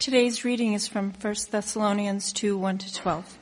[0.00, 3.38] Today's reading is from 1 Thessalonians 2 1 to 12.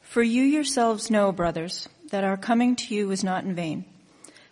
[0.00, 3.84] For you yourselves know, brothers, that our coming to you was not in vain.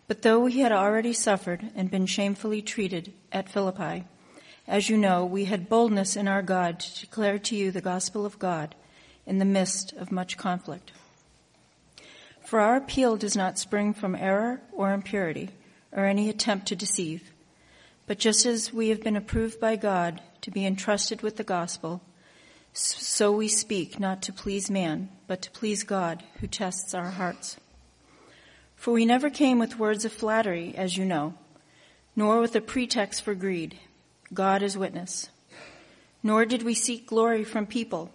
[0.08, 4.04] But though we had already suffered and been shamefully treated at Philippi,
[4.66, 8.26] as you know, we had boldness in our God to declare to you the gospel
[8.26, 8.74] of God
[9.24, 10.92] in the midst of much conflict.
[12.44, 15.48] For our appeal does not spring from error or impurity
[15.92, 17.32] or any attempt to deceive,
[18.06, 22.02] but just as we have been approved by God to be entrusted with the gospel,
[22.72, 27.56] so we speak not to please man, but to please God who tests our hearts.
[28.76, 31.34] For we never came with words of flattery, as you know,
[32.14, 33.78] nor with a pretext for greed.
[34.32, 35.30] God is witness.
[36.22, 38.10] Nor did we seek glory from people,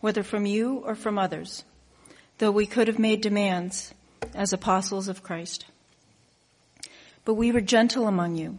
[0.00, 1.64] whether from you or from others,
[2.38, 3.92] though we could have made demands
[4.34, 5.66] as apostles of Christ.
[7.24, 8.58] But we were gentle among you,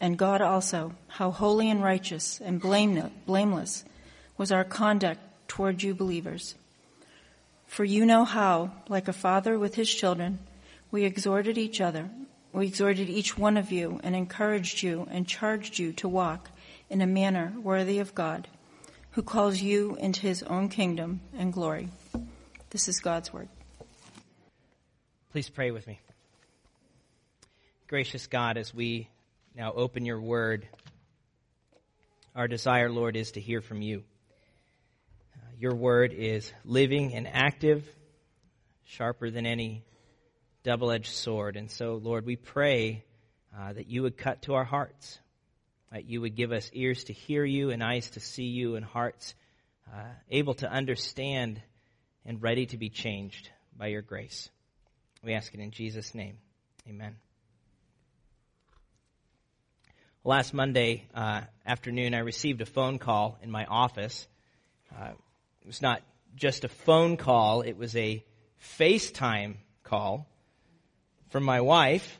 [0.00, 3.84] and God also, how holy and righteous and blameless
[4.36, 6.54] was our conduct toward you believers.
[7.66, 10.38] For you know how, like a father with his children,
[10.90, 12.10] we exhorted each other,
[12.52, 16.50] we exhorted each one of you and encouraged you and charged you to walk
[16.88, 18.48] in a manner worthy of God,
[19.12, 21.88] who calls you into his own kingdom and glory.
[22.70, 23.48] This is God's word.
[25.32, 26.00] Please pray with me.
[27.88, 29.08] Gracious God, as we
[29.56, 30.68] now open your word,
[32.34, 34.04] our desire, Lord, is to hear from you.
[35.34, 37.88] Uh, your word is living and active,
[38.84, 39.82] sharper than any
[40.62, 41.56] double edged sword.
[41.56, 43.04] And so, Lord, we pray
[43.58, 45.18] uh, that you would cut to our hearts
[45.96, 48.84] that you would give us ears to hear you and eyes to see you and
[48.84, 49.34] hearts
[49.90, 51.60] uh, able to understand
[52.24, 54.50] and ready to be changed by your grace.
[55.24, 56.38] We ask it in Jesus' name.
[56.88, 57.16] Amen.
[60.26, 64.26] Last Monday uh, afternoon, I received a phone call in my office.
[64.92, 65.10] Uh,
[65.60, 66.02] it was not
[66.34, 68.24] just a phone call, it was a
[68.76, 69.54] FaceTime
[69.84, 70.26] call
[71.30, 72.18] from my wife,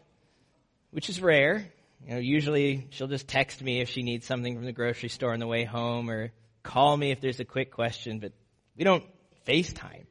[0.92, 1.66] which is rare.
[2.06, 5.32] You know, usually she'll just text me if she needs something from the grocery store
[5.32, 6.30] on the way home or
[6.62, 8.30] call me if there's a quick question, but
[8.76, 9.02] we don't
[9.48, 10.04] FaceTime.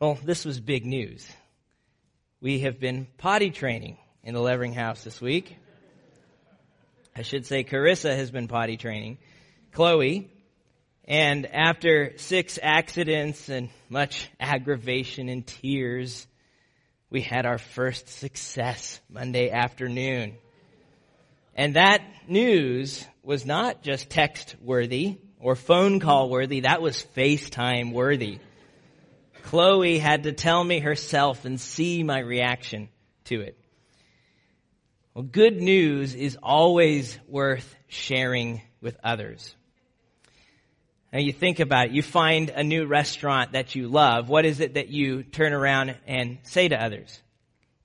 [0.00, 1.26] Well, this was big news.
[2.42, 5.56] We have been potty training in the Levering house this week.
[7.16, 9.18] I should say Carissa has been potty training.
[9.72, 10.30] Chloe.
[11.06, 16.26] And after six accidents and much aggravation and tears,
[17.10, 20.34] we had our first success Monday afternoon.
[21.54, 27.92] And that news was not just text worthy or phone call worthy, that was FaceTime
[27.92, 28.38] worthy.
[29.42, 32.88] Chloe had to tell me herself and see my reaction
[33.24, 33.58] to it.
[35.14, 39.54] Well, good news is always worth sharing with others.
[41.12, 44.28] Now you think about it, you find a new restaurant that you love.
[44.28, 47.22] What is it that you turn around and say to others?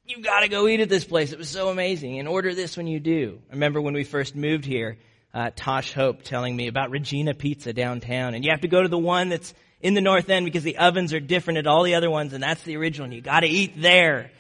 [0.08, 1.32] You've gotta go eat at this place.
[1.32, 2.18] It was so amazing.
[2.18, 3.40] And order this when you do.
[3.52, 4.98] I remember when we first moved here,
[5.32, 8.34] uh, Tosh Hope telling me about Regina Pizza downtown.
[8.34, 10.80] And you have to go to the one that's in the north end because the
[10.80, 13.46] ovens are different at all the other ones and that's the original and you gotta
[13.46, 14.32] eat there.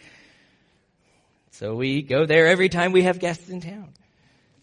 [1.59, 3.89] So we go there every time we have guests in town.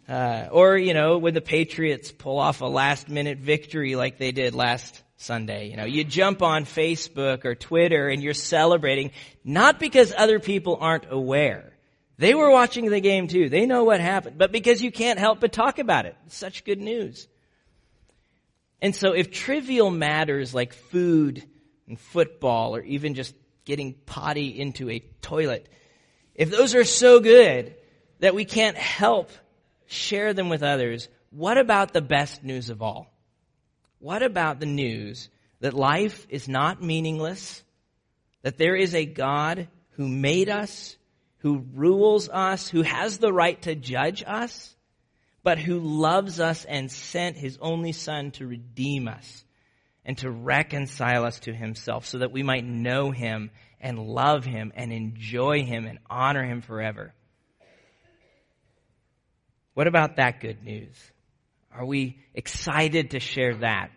[0.09, 4.33] Uh, or, you know, when the Patriots pull off a last minute victory like they
[4.33, 5.69] did last Sunday.
[5.69, 9.11] You know, you jump on Facebook or Twitter and you're celebrating,
[9.45, 11.75] not because other people aren't aware.
[12.17, 13.51] They were watching the game too.
[13.51, 16.17] They know what happened, but because you can't help but talk about it.
[16.25, 17.29] It's such good news.
[18.81, 21.45] And so if trivial matters like food
[21.87, 23.35] and football or even just
[23.67, 25.69] getting potty into a toilet,
[26.37, 27.75] if those are so good
[28.21, 29.31] that we can't help
[29.87, 31.09] share them with others.
[31.31, 33.13] What about the best news of all?
[33.99, 35.29] What about the news
[35.61, 37.63] that life is not meaningless,
[38.43, 40.97] that there is a God who made us,
[41.39, 44.75] who rules us, who has the right to judge us,
[45.43, 49.45] but who loves us and sent his only son to redeem us
[50.05, 53.51] and to reconcile us to himself so that we might know him
[53.87, 57.15] and love him and enjoy him and honor him forever.
[59.75, 60.97] What about that good news?
[61.73, 63.91] Are we excited to share that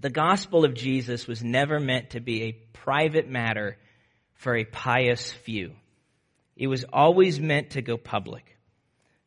[0.00, 3.76] The gospel of Jesus was never meant to be a private matter
[4.34, 5.72] for a pious few.
[6.56, 8.56] It was always meant to go public.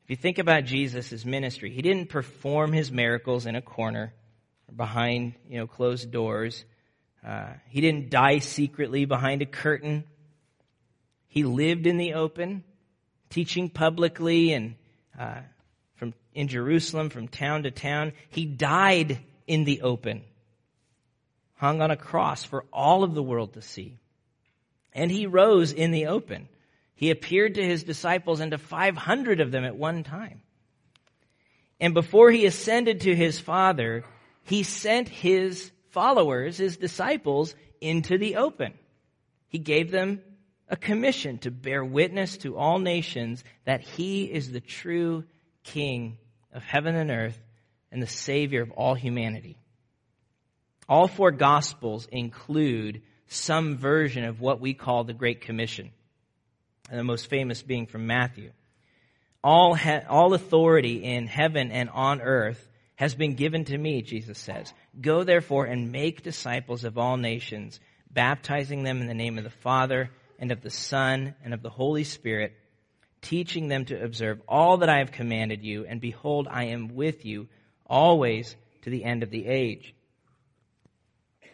[0.05, 4.13] If you think about Jesus' ministry, he didn't perform his miracles in a corner
[4.69, 6.63] or behind, you know, closed doors.
[7.25, 10.03] Uh, he didn't die secretly behind a curtain.
[11.27, 12.63] He lived in the open,
[13.29, 14.75] teaching publicly and
[15.17, 15.41] uh,
[15.95, 18.13] from in Jerusalem, from town to town.
[18.29, 20.23] He died in the open
[21.61, 23.99] hung on a cross for all of the world to see.
[24.93, 26.49] And he rose in the open.
[26.95, 30.41] He appeared to his disciples and to 500 of them at one time.
[31.79, 34.03] And before he ascended to his Father,
[34.43, 38.73] he sent his followers, his disciples, into the open.
[39.47, 40.21] He gave them
[40.67, 45.25] a commission to bear witness to all nations that he is the true
[45.63, 46.17] King
[46.53, 47.39] of heaven and earth
[47.91, 49.57] and the Savior of all humanity.
[50.87, 55.91] All four Gospels include some version of what we call the Great Commission,
[56.89, 58.51] and the most famous being from Matthew.
[59.43, 64.37] All, ha- all authority in heaven and on earth has been given to me, Jesus
[64.37, 64.73] says.
[64.99, 67.79] Go therefore and make disciples of all nations,
[68.11, 71.69] baptizing them in the name of the Father and of the Son and of the
[71.69, 72.53] Holy Spirit,
[73.21, 77.25] teaching them to observe all that I have commanded you, and behold, I am with
[77.25, 77.47] you
[77.85, 79.93] always to the end of the age.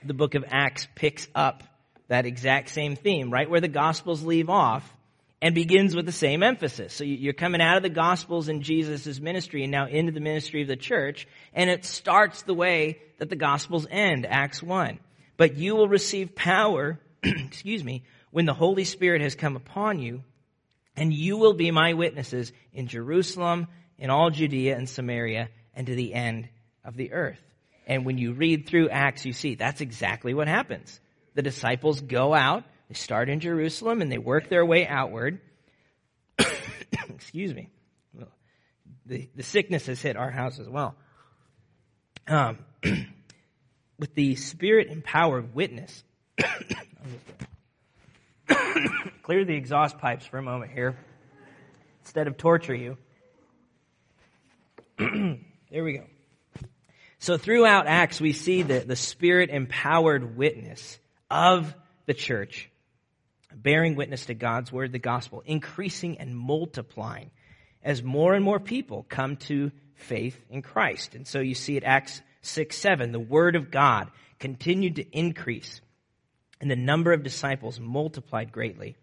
[0.04, 1.64] The book of Acts picks up
[2.08, 4.90] that exact same theme, right where the Gospels leave off,
[5.42, 6.94] and begins with the same emphasis.
[6.94, 10.64] So you're coming out of the Gospels and Jesus' ministry and now into the ministry
[10.64, 15.00] of the church, and it starts the way that the Gospels end, Acts 1.
[15.38, 20.24] But you will receive power, excuse me, when the Holy Spirit has come upon you,
[20.96, 23.68] and you will be my witnesses in Jerusalem,
[24.00, 26.50] in all Judea and Samaria, and to the end
[26.84, 27.40] of the earth.
[27.86, 31.00] And when you read through Acts, you see that's exactly what happens.
[31.36, 35.40] The disciples go out, they start in Jerusalem, and they work their way outward.
[37.10, 37.70] Excuse me.
[39.06, 40.96] The, the sickness has hit our house as well.
[42.28, 42.60] Um,
[44.00, 46.04] with the spirit empowered witness.
[49.24, 50.98] Clear the exhaust pipes for a moment here
[52.02, 52.98] instead of torture you.
[54.98, 56.06] there we go.
[57.20, 61.00] So throughout Acts, we see the, the spirit empowered witness
[61.30, 61.74] of
[62.06, 62.70] the church,
[63.62, 67.32] bearing witness to God's word, the gospel, increasing and multiplying
[67.84, 71.16] as more and more people come to faith in Christ.
[71.16, 75.82] And so you see at Acts 6 7, the word of God continued to increase,
[76.62, 78.96] and the number of disciples multiplied greatly.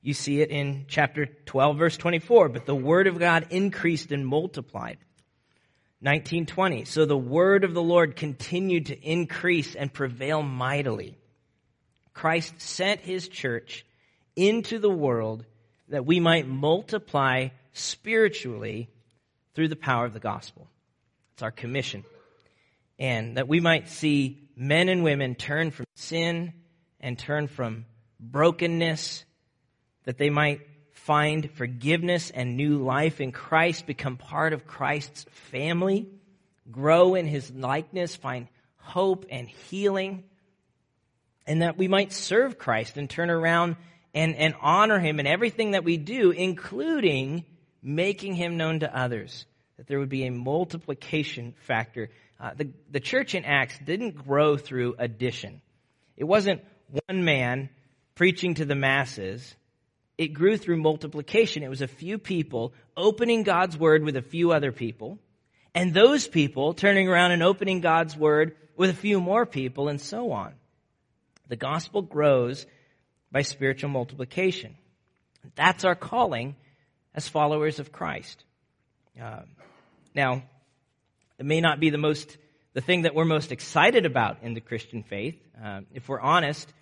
[0.00, 4.26] You see it in chapter 12, verse 24, but the word of God increased and
[4.26, 4.98] multiplied.
[6.00, 6.84] 1920.
[6.84, 11.16] So the word of the Lord continued to increase and prevail mightily.
[12.14, 13.84] Christ sent his church
[14.36, 15.44] into the world
[15.88, 18.88] that we might multiply spiritually
[19.54, 20.66] through the power of the gospel.
[21.34, 22.04] It's our commission.
[22.98, 26.52] And that we might see men and women turn from sin
[27.00, 27.84] and turn from
[28.20, 29.24] brokenness,
[30.04, 30.60] that they might
[30.92, 36.08] find forgiveness and new life in Christ, become part of Christ's family,
[36.70, 40.24] grow in his likeness, find hope and healing,
[41.46, 43.76] and that we might serve Christ and turn around
[44.14, 47.44] and, and honor him in everything that we do, including
[47.82, 49.46] making him known to others.
[49.76, 52.10] That there would be a multiplication factor.
[52.38, 55.62] Uh, the, the church in Acts didn't grow through addition.
[56.16, 56.62] It wasn't
[57.06, 57.70] one man
[58.14, 59.54] preaching to the masses
[60.18, 61.62] it grew through multiplication.
[61.62, 65.18] It was a few people opening God's word with a few other people,
[65.74, 70.00] and those people turning around and opening God's word with a few more people, and
[70.00, 70.54] so on.
[71.52, 72.64] The gospel grows
[73.30, 74.74] by spiritual multiplication.
[75.54, 76.56] That's our calling
[77.14, 78.42] as followers of Christ.
[79.22, 79.42] Uh,
[80.14, 80.44] now,
[81.38, 82.38] it may not be the most,
[82.72, 85.38] the thing that we're most excited about in the Christian faith.
[85.62, 86.72] Uh, if we're honest,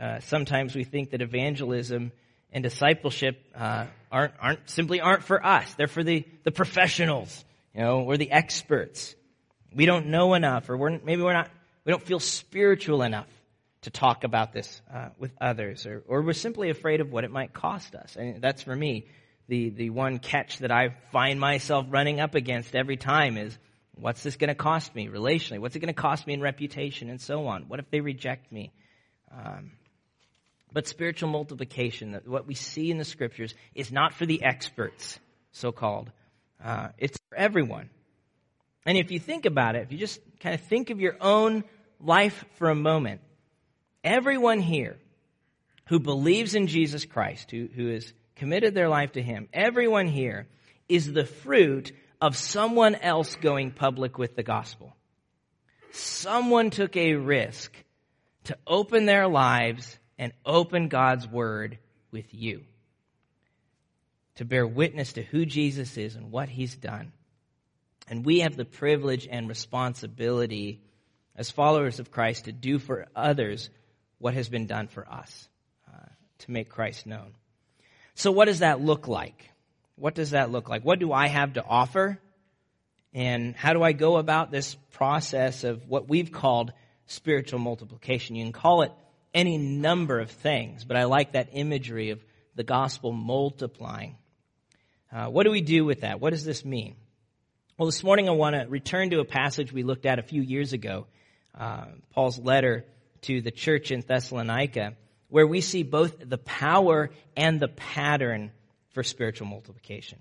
[0.00, 2.12] uh, sometimes we think that evangelism
[2.52, 5.74] and discipleship uh, aren't, aren't simply aren't for us.
[5.74, 7.44] They're for the, the professionals.
[7.74, 9.16] You know, we're the experts.
[9.74, 11.50] We don't know enough, or we're, maybe we're not.
[11.84, 13.26] We don't feel spiritual enough
[13.82, 17.30] to talk about this uh, with others, or, or we're simply afraid of what it
[17.30, 18.16] might cost us.
[18.16, 19.06] And that's for me
[19.48, 23.56] the the one catch that I find myself running up against every time is.
[23.94, 25.58] What's this going to cost me relationally?
[25.58, 27.68] What's it going to cost me in reputation and so on?
[27.68, 28.72] What if they reject me?
[29.30, 29.72] Um,
[30.72, 35.18] but spiritual multiplication, what we see in the scriptures, is not for the experts,
[35.52, 36.10] so called.
[36.64, 37.90] Uh, it's for everyone.
[38.86, 41.64] And if you think about it, if you just kind of think of your own
[42.00, 43.20] life for a moment,
[44.04, 44.96] everyone here
[45.86, 50.46] who believes in Jesus Christ, who, who has committed their life to Him, everyone here
[50.88, 54.94] is the fruit of someone else going public with the gospel.
[55.92, 57.72] Someone took a risk
[58.44, 61.78] to open their lives and open God's word
[62.10, 62.62] with you.
[64.36, 67.12] To bear witness to who Jesus is and what he's done.
[68.08, 70.80] And we have the privilege and responsibility
[71.36, 73.70] as followers of Christ to do for others
[74.22, 75.48] what has been done for us,
[75.92, 76.06] uh,
[76.38, 77.34] to make Christ known.
[78.14, 79.50] So what does that look like?
[79.96, 80.84] What does that look like?
[80.84, 82.20] What do I have to offer?
[83.12, 86.72] And how do I go about this process of what we've called
[87.06, 88.36] spiritual multiplication?
[88.36, 88.92] You can call it
[89.34, 92.24] any number of things, but I like that imagery of
[92.54, 94.16] the gospel multiplying.
[95.10, 96.20] Uh, what do we do with that?
[96.20, 96.94] What does this mean?
[97.76, 100.42] Well, this morning I want to return to a passage we looked at a few
[100.42, 101.06] years ago,
[101.58, 102.84] uh, Paul's letter
[103.22, 104.94] to the church in Thessalonica,
[105.28, 108.52] where we see both the power and the pattern
[108.90, 110.18] for spiritual multiplication.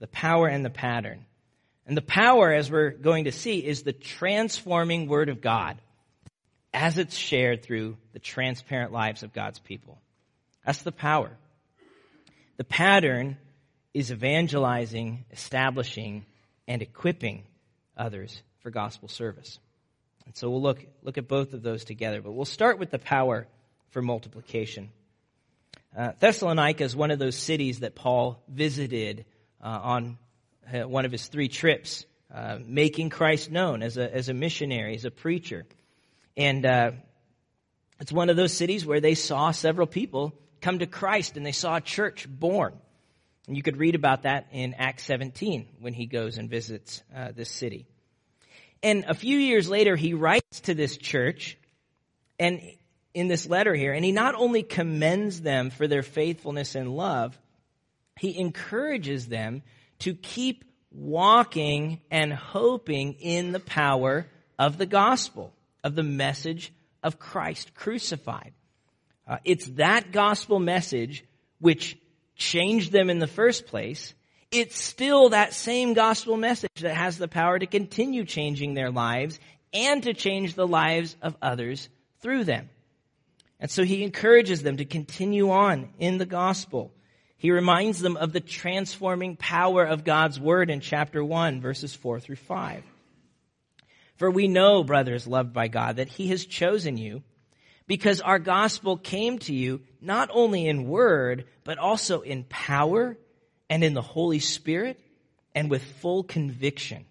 [0.00, 1.26] The power and the pattern.
[1.86, 5.80] And the power, as we're going to see, is the transforming Word of God
[6.72, 9.98] as it's shared through the transparent lives of God's people.
[10.64, 11.30] That's the power.
[12.56, 13.38] The pattern
[13.92, 16.24] is evangelizing, establishing,
[16.68, 17.44] and equipping
[17.96, 19.58] others for gospel service.
[20.30, 23.00] And so we'll look, look at both of those together, but we'll start with the
[23.00, 23.48] power
[23.88, 24.90] for multiplication.
[25.96, 29.24] Uh, Thessalonica is one of those cities that Paul visited
[29.60, 30.18] uh, on
[30.72, 34.94] uh, one of his three trips, uh, making Christ known as a, as a missionary,
[34.94, 35.66] as a preacher.
[36.36, 36.92] And uh,
[37.98, 41.50] it's one of those cities where they saw several people come to Christ and they
[41.50, 42.74] saw a church born.
[43.48, 47.32] And you could read about that in Acts 17 when he goes and visits uh,
[47.32, 47.88] this city.
[48.82, 51.58] And a few years later, he writes to this church
[52.38, 52.60] and
[53.12, 57.38] in this letter here, and he not only commends them for their faithfulness and love,
[58.18, 59.62] he encourages them
[60.00, 64.26] to keep walking and hoping in the power
[64.58, 66.72] of the gospel, of the message
[67.02, 68.52] of Christ crucified.
[69.26, 71.24] Uh, it's that gospel message
[71.60, 71.98] which
[72.36, 74.14] changed them in the first place.
[74.50, 79.38] It's still that same gospel message that has the power to continue changing their lives
[79.72, 81.88] and to change the lives of others
[82.20, 82.68] through them.
[83.60, 86.90] And so he encourages them to continue on in the gospel.
[87.36, 92.18] He reminds them of the transforming power of God's word in chapter 1, verses 4
[92.20, 92.82] through 5.
[94.16, 97.22] For we know, brothers loved by God, that he has chosen you
[97.86, 103.16] because our gospel came to you not only in word, but also in power
[103.70, 105.00] and in the Holy Spirit
[105.54, 107.06] and with full conviction.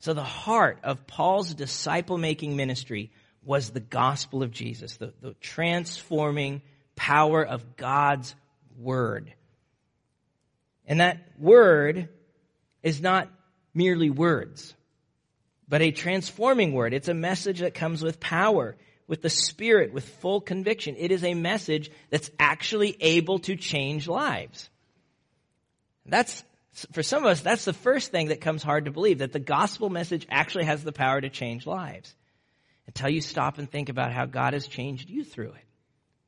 [0.00, 3.12] So the heart of Paul's disciple making ministry
[3.44, 6.60] was the gospel of Jesus, the, the transforming
[6.96, 8.34] power of God's
[8.76, 9.32] word.
[10.86, 12.08] And that word
[12.82, 13.28] is not
[13.72, 14.74] merely words,
[15.68, 16.92] but a transforming word.
[16.92, 20.96] It's a message that comes with power, with the Spirit, with full conviction.
[20.98, 24.68] It is a message that's actually able to change lives.
[26.06, 26.44] That's,
[26.92, 29.38] for some of us, that's the first thing that comes hard to believe, that the
[29.38, 32.14] gospel message actually has the power to change lives.
[32.86, 35.64] Until you stop and think about how God has changed you through it.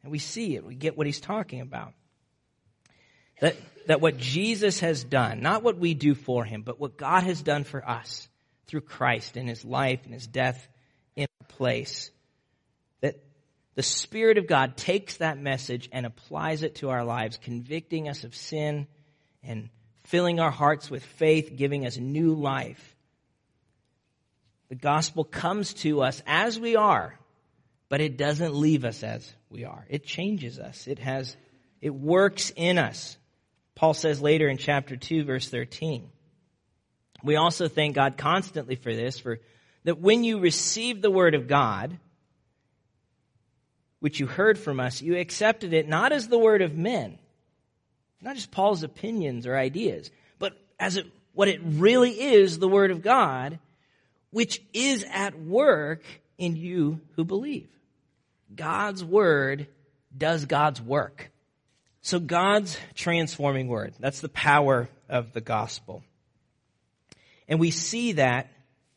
[0.03, 0.65] And we see it.
[0.65, 1.93] We get what he's talking about.
[3.41, 3.57] That,
[3.89, 7.43] that what Jesus has done, not what we do for him, but what God has
[7.43, 8.29] done for us
[8.69, 10.69] through Christ in his life and his death
[11.17, 12.13] in place,
[13.01, 13.17] that
[13.75, 18.23] the Spirit of God takes that message and applies it to our lives, convicting us
[18.23, 18.87] of sin
[19.43, 19.69] and
[20.05, 22.97] filling our hearts with faith, giving us new life.
[24.69, 27.19] The gospel comes to us as we are,
[27.89, 29.85] but it doesn't leave us as we are.
[29.89, 30.87] It changes us.
[30.87, 31.37] It has,
[31.81, 33.17] it works in us.
[33.75, 36.09] Paul says later in chapter 2 verse 13.
[37.23, 39.41] We also thank God constantly for this, for
[39.85, 41.99] that when you received the word of God,
[44.01, 47.19] which you heard from us, you accepted it not as the word of men,
[48.23, 52.91] not just Paul's opinions or ideas, but as it, what it really is, the word
[52.91, 53.59] of God,
[54.31, 56.03] which is at work
[56.39, 57.69] in you who believe.
[58.55, 59.67] God's word
[60.17, 61.31] does God's work.
[62.01, 66.03] So God's transforming word, that's the power of the gospel.
[67.49, 68.51] And we see that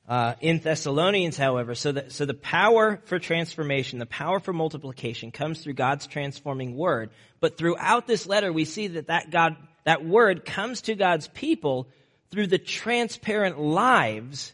[0.07, 5.31] uh, in Thessalonians, however, so that so the power for transformation, the power for multiplication,
[5.31, 7.09] comes through God's transforming word.
[7.39, 11.87] But throughout this letter, we see that that God that word comes to God's people
[12.29, 14.53] through the transparent lives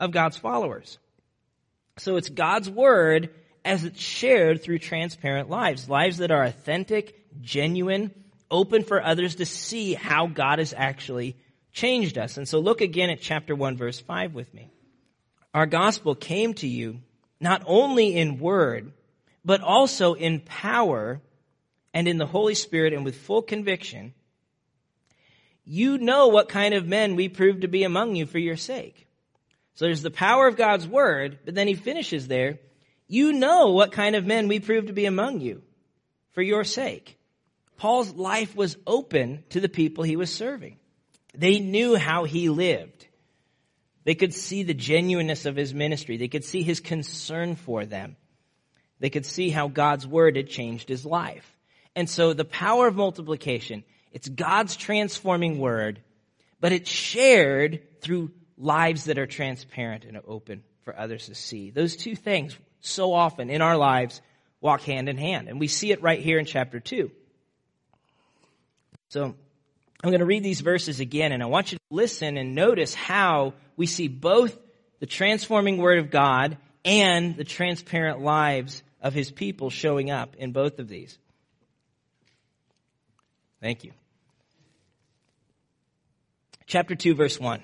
[0.00, 0.98] of God's followers.
[1.98, 3.30] So it's God's word
[3.64, 8.14] as it's shared through transparent lives, lives that are authentic, genuine,
[8.50, 11.36] open for others to see how God has actually
[11.72, 12.38] changed us.
[12.38, 14.70] And so look again at chapter 1 verse 5 with me.
[15.54, 17.00] Our gospel came to you
[17.40, 18.92] not only in word,
[19.44, 21.20] but also in power
[21.94, 24.12] and in the Holy Spirit and with full conviction.
[25.64, 29.06] You know what kind of men we proved to be among you for your sake.
[29.74, 32.58] So there's the power of God's word, but then he finishes there.
[33.06, 35.62] You know what kind of men we proved to be among you
[36.32, 37.18] for your sake.
[37.76, 40.76] Paul's life was open to the people he was serving.
[41.34, 43.07] They knew how he lived.
[44.04, 46.16] They could see the genuineness of his ministry.
[46.16, 48.16] They could see his concern for them.
[49.00, 51.56] They could see how God's word had changed his life.
[51.94, 56.00] And so the power of multiplication, it's God's transforming word,
[56.60, 61.70] but it's shared through lives that are transparent and open for others to see.
[61.70, 64.20] Those two things so often in our lives
[64.60, 65.48] walk hand in hand.
[65.48, 67.10] And we see it right here in chapter 2.
[69.08, 69.34] So
[70.02, 72.94] I'm going to read these verses again, and I want you to listen and notice
[72.94, 74.56] how we see both
[75.00, 80.52] the transforming Word of God and the transparent lives of His people showing up in
[80.52, 81.18] both of these.
[83.60, 83.92] Thank you.
[86.66, 87.60] Chapter 2, verse 1.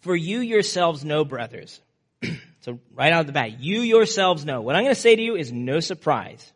[0.00, 1.80] For you yourselves know, brothers.
[2.60, 4.62] so, right out of the bat, you yourselves know.
[4.62, 6.52] What I'm going to say to you is no surprise.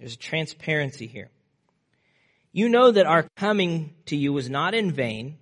[0.00, 1.30] There's a transparency here.
[2.52, 5.38] You know that our coming to you was not in vain,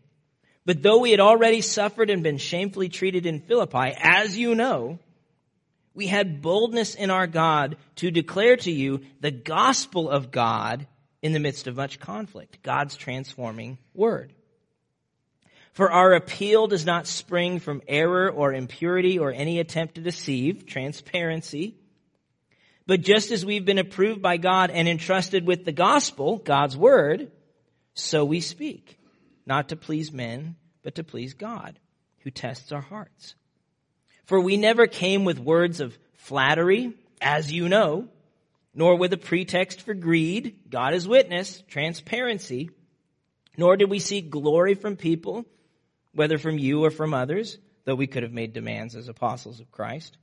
[0.64, 5.00] but though we had already suffered and been shamefully treated in Philippi, as you know,
[5.92, 10.86] we had boldness in our God to declare to you the gospel of God
[11.20, 14.32] in the midst of much conflict, God's transforming word.
[15.72, 20.66] For our appeal does not spring from error or impurity or any attempt to deceive,
[20.66, 21.74] transparency,
[22.90, 27.30] but just as we've been approved by God and entrusted with the gospel, God's word,
[27.94, 28.98] so we speak,
[29.46, 31.78] not to please men, but to please God,
[32.24, 33.36] who tests our hearts.
[34.24, 38.08] For we never came with words of flattery, as you know,
[38.74, 42.70] nor with a pretext for greed, God is witness, transparency,
[43.56, 45.44] nor did we seek glory from people,
[46.12, 49.70] whether from you or from others, though we could have made demands as apostles of
[49.70, 50.16] Christ.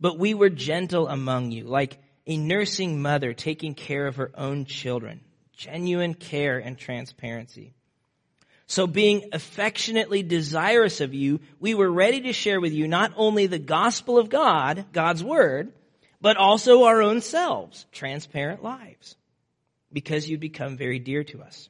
[0.00, 4.64] But we were gentle among you, like a nursing mother taking care of her own
[4.64, 5.20] children.
[5.52, 7.74] Genuine care and transparency.
[8.66, 13.46] So being affectionately desirous of you, we were ready to share with you not only
[13.46, 15.72] the gospel of God, God's word,
[16.20, 19.16] but also our own selves, transparent lives,
[19.92, 21.68] because you become very dear to us.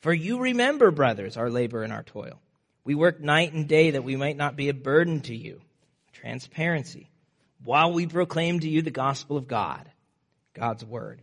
[0.00, 2.40] For you remember, brothers, our labor and our toil.
[2.84, 5.60] We worked night and day that we might not be a burden to you
[6.20, 7.10] transparency,
[7.64, 9.90] while we proclaim to you the gospel of God,
[10.54, 11.22] God's word.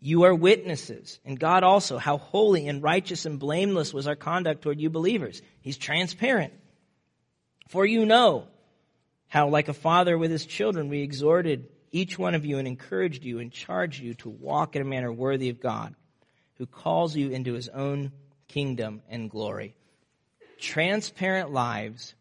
[0.00, 4.62] You are witnesses, and God also, how holy and righteous and blameless was our conduct
[4.62, 5.42] toward you believers.
[5.60, 6.52] He's transparent.
[7.68, 8.48] For you know
[9.28, 13.24] how, like a father with his children, we exhorted each one of you and encouraged
[13.24, 15.94] you and charged you to walk in a manner worthy of God,
[16.54, 18.12] who calls you into his own
[18.48, 19.76] kingdom and glory.
[20.58, 22.14] Transparent lives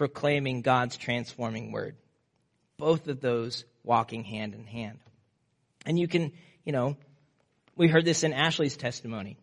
[0.00, 1.94] proclaiming God's transforming word.
[2.78, 4.98] Both of those walking hand in hand.
[5.84, 6.32] And you can,
[6.64, 6.96] you know,
[7.76, 9.36] we heard this in Ashley's testimony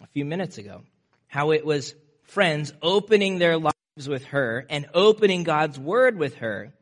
[0.00, 0.82] a few minutes ago,
[1.26, 3.74] how it was friends opening their lives
[4.06, 6.72] with her and opening God's word with her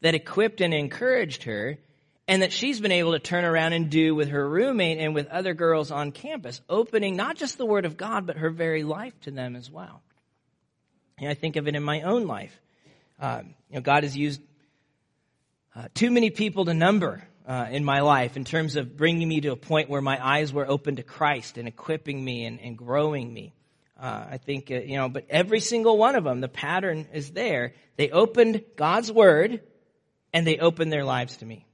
[0.00, 1.78] that equipped and encouraged her
[2.26, 5.28] and that she's been able to turn around and do with her roommate and with
[5.28, 9.14] other girls on campus, opening not just the word of God, but her very life
[9.20, 10.02] to them as well.
[11.18, 12.58] And I think of it in my own life.
[13.22, 14.40] Uh, you know, God has used
[15.76, 19.40] uh, too many people to number uh, in my life in terms of bringing me
[19.42, 22.76] to a point where my eyes were open to Christ and equipping me and, and
[22.76, 23.54] growing me.
[23.96, 27.30] Uh, I think, uh, you know, but every single one of them, the pattern is
[27.30, 27.74] there.
[27.94, 29.60] They opened God's Word
[30.32, 31.64] and they opened their lives to me.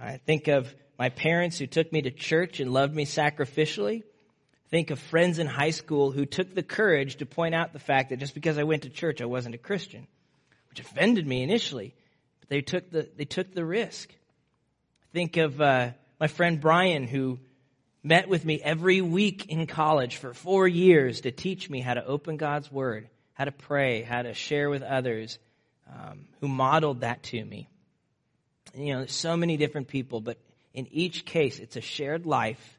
[0.00, 4.02] I think of my parents who took me to church and loved me sacrificially.
[4.70, 8.10] Think of friends in high school who took the courage to point out the fact
[8.10, 10.08] that just because I went to church, I wasn't a Christian
[10.78, 11.94] which offended me initially.
[12.40, 14.14] But they took the, they took the risk.
[15.12, 17.38] Think of uh, my friend Brian, who
[18.02, 22.04] met with me every week in college for four years to teach me how to
[22.04, 25.38] open God's Word, how to pray, how to share with others,
[25.88, 27.68] um, who modeled that to me.
[28.74, 30.38] And, you know, so many different people, but
[30.74, 32.78] in each case, it's a shared life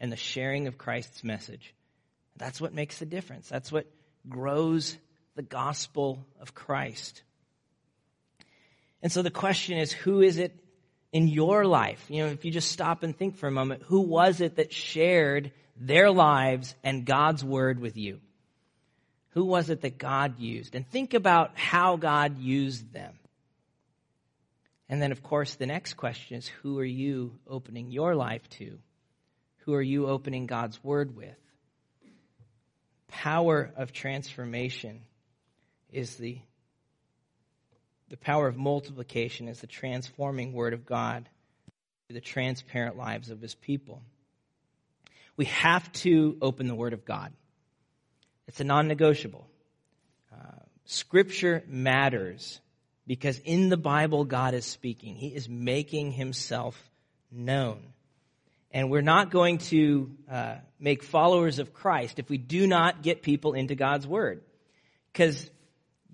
[0.00, 1.74] and the sharing of Christ's message.
[2.36, 3.48] That's what makes the difference.
[3.48, 3.86] That's what
[4.28, 4.96] grows
[5.34, 7.22] the gospel of Christ.
[9.02, 10.54] And so the question is, who is it
[11.12, 12.04] in your life?
[12.08, 14.72] You know, if you just stop and think for a moment, who was it that
[14.72, 18.20] shared their lives and God's word with you?
[19.30, 20.74] Who was it that God used?
[20.74, 23.12] And think about how God used them.
[24.88, 28.78] And then, of course, the next question is who are you opening your life to?
[29.58, 31.36] Who are you opening God's word with?
[33.08, 35.02] Power of transformation
[35.90, 36.38] is the
[38.08, 41.28] the power of multiplication is the transforming word of God
[42.08, 44.02] to the transparent lives of his people.
[45.36, 47.32] We have to open the word of God.
[48.46, 49.46] It's a non-negotiable.
[50.32, 52.60] Uh, scripture matters
[53.06, 55.16] because in the Bible, God is speaking.
[55.16, 56.90] He is making himself
[57.30, 57.82] known.
[58.70, 63.22] And we're not going to uh, make followers of Christ if we do not get
[63.22, 64.42] people into God's Word.
[65.12, 65.50] Because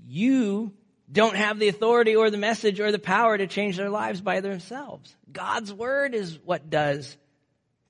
[0.06, 0.72] you
[1.12, 4.40] don't have the authority or the message or the power to change their lives by
[4.40, 5.14] themselves.
[5.30, 7.16] God's Word is what does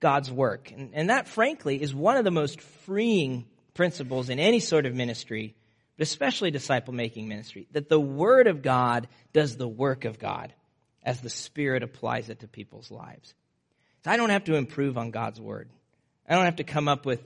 [0.00, 0.72] God's work.
[0.72, 4.94] And, and that, frankly, is one of the most freeing principles in any sort of
[4.94, 5.54] ministry
[5.96, 10.52] but especially disciple making ministry, that the Word of God does the work of God
[11.02, 13.34] as the Spirit applies it to people's lives.
[14.04, 15.68] So I don't have to improve on God's Word.
[16.28, 17.20] I don't have to come up with,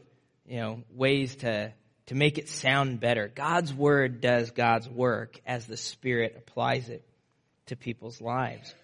[0.46, 1.72] you know, ways to,
[2.06, 3.28] to make it sound better.
[3.28, 7.04] God's Word does God's work as the Spirit applies it
[7.66, 8.74] to people's lives.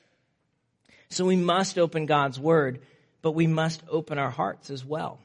[1.09, 2.81] So we must open God's Word,
[3.21, 5.19] but we must open our hearts as well.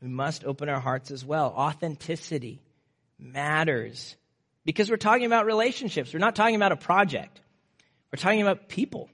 [0.00, 1.52] We must open our hearts as well.
[1.56, 2.60] Authenticity
[3.18, 4.16] matters
[4.64, 6.12] because we're talking about relationships.
[6.12, 7.40] We're not talking about a project.
[8.12, 9.10] We're talking about people.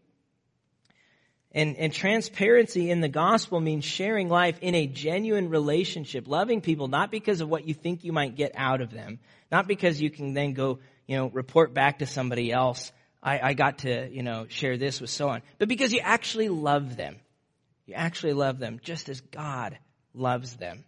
[1.55, 6.88] And, and transparency in the gospel means sharing life in a genuine relationship, loving people
[6.88, 9.21] not because of what you think you might get out of them,
[9.53, 12.90] not because you can then go, you know, report back to somebody else,
[13.23, 16.49] I, I got to, you know, share this with so on, but because you actually
[16.49, 17.17] love them.
[17.87, 19.79] You actually love them just as God
[20.12, 20.85] loves them.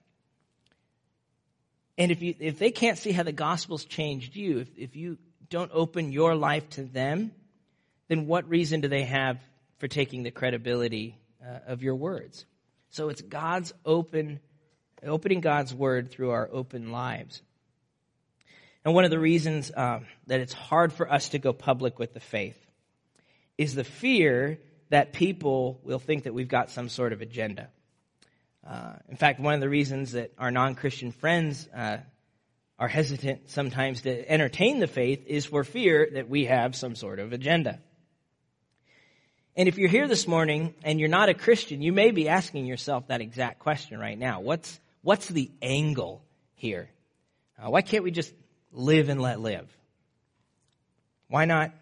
[1.98, 5.18] And if you, if they can't see how the gospel's changed you, if, if you
[5.48, 7.32] don't open your life to them,
[8.08, 9.38] then what reason do they have
[9.78, 12.44] for taking the credibility uh, of your words?
[12.90, 14.40] So it's God's open,
[15.04, 17.42] opening God's word through our open lives.
[18.84, 22.14] And one of the reasons um, that it's hard for us to go public with
[22.14, 22.58] the faith
[23.58, 24.60] is the fear
[24.90, 27.68] that people will think that we've got some sort of agenda.
[28.66, 31.98] Uh, in fact, one of the reasons that our non-Christian friends uh,
[32.78, 37.18] are hesitant sometimes to entertain the faith is for fear that we have some sort
[37.18, 37.80] of agenda.
[39.56, 42.66] And if you're here this morning and you're not a Christian, you may be asking
[42.66, 44.40] yourself that exact question right now.
[44.40, 46.22] What's, what's the angle
[46.56, 46.90] here?
[47.58, 48.34] Uh, why can't we just
[48.70, 49.66] live and let live?
[51.28, 51.72] Why not?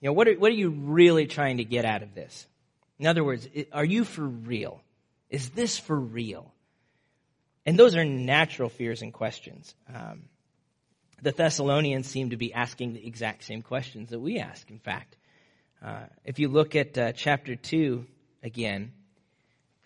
[0.00, 2.46] You know, what are, what are you really trying to get out of this?
[2.98, 4.82] In other words, are you for real?
[5.30, 6.52] Is this for real?
[7.64, 9.74] And those are natural fears and questions.
[9.92, 10.24] Um,
[11.22, 15.16] the Thessalonians seem to be asking the exact same questions that we ask, in fact.
[15.84, 18.06] Uh, if you look at uh, chapter 2
[18.44, 18.92] again,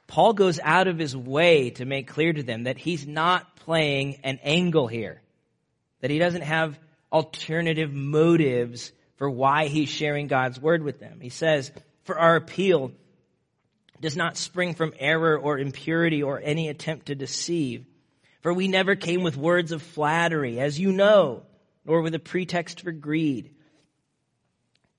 [0.07, 4.21] Paul goes out of his way to make clear to them that he's not playing
[4.23, 5.23] an angle here,
[6.01, 6.79] that he doesn't have
[7.11, 11.19] alternative motives for why he's sharing God's word with them.
[11.21, 11.73] He says,
[12.05, 12.93] For our appeal
[14.03, 17.87] does not spring from error or impurity or any attempt to deceive.
[18.43, 21.45] For we never came with words of flattery, as you know,
[21.87, 23.56] nor with a pretext for greed.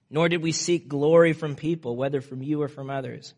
[0.10, 3.34] Nor did we seek glory from people, whether from you or from others.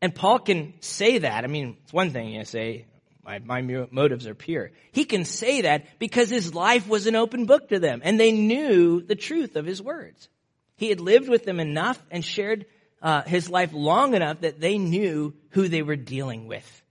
[0.00, 1.44] And Paul can say that.
[1.44, 2.86] I mean, it's one thing you say,
[3.24, 4.70] my, my motives are pure.
[4.92, 8.32] He can say that because his life was an open book to them and they
[8.32, 10.28] knew the truth of his words.
[10.76, 12.66] He had lived with them enough and shared
[13.00, 16.82] uh, his life long enough that they knew who they were dealing with.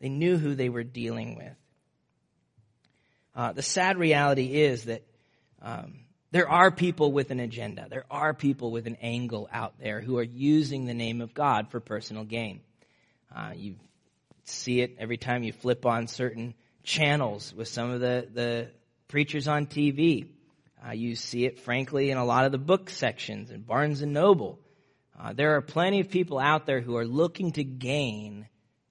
[0.00, 1.54] They knew who they were dealing with.
[3.34, 5.02] Uh, the sad reality is that
[5.62, 6.00] um,
[6.36, 7.86] there are people with an agenda.
[7.88, 11.70] There are people with an angle out there who are using the name of God
[11.70, 12.60] for personal gain.
[13.34, 13.76] Uh, you
[14.44, 16.52] see it every time you flip on certain
[16.84, 18.68] channels with some of the, the
[19.08, 20.28] preachers on TV.
[20.86, 24.12] Uh, you see it, frankly, in a lot of the book sections in Barnes and
[24.12, 24.58] Noble.
[25.18, 28.46] Uh, there are plenty of people out there who are looking to gain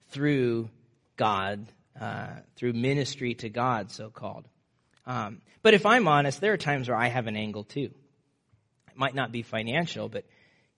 [0.09, 0.67] through
[1.15, 1.67] God,
[2.01, 4.47] uh, through ministry to God, so called.
[5.07, 7.91] Um, but if I'm honest, there are times where I have an angle too.
[8.87, 10.25] It might not be financial, but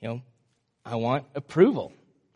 [0.02, 0.22] you know,
[0.86, 1.94] I want approval.